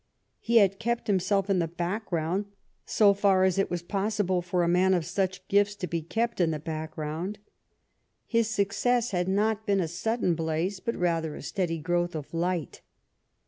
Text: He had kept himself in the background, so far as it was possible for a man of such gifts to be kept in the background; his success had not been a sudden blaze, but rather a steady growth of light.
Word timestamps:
He 0.39 0.57
had 0.57 0.79
kept 0.79 1.05
himself 1.05 1.47
in 1.47 1.59
the 1.59 1.67
background, 1.67 2.45
so 2.87 3.13
far 3.13 3.43
as 3.43 3.59
it 3.59 3.69
was 3.69 3.83
possible 3.83 4.41
for 4.41 4.63
a 4.63 4.67
man 4.67 4.95
of 4.95 5.05
such 5.05 5.47
gifts 5.47 5.75
to 5.75 5.85
be 5.85 6.01
kept 6.01 6.41
in 6.41 6.49
the 6.49 6.57
background; 6.57 7.37
his 8.25 8.47
success 8.49 9.11
had 9.11 9.27
not 9.27 9.67
been 9.67 9.79
a 9.79 9.87
sudden 9.87 10.33
blaze, 10.33 10.79
but 10.79 10.95
rather 10.95 11.35
a 11.35 11.43
steady 11.43 11.77
growth 11.77 12.15
of 12.15 12.33
light. 12.33 12.81